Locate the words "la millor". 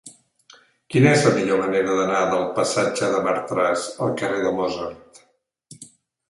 1.27-1.59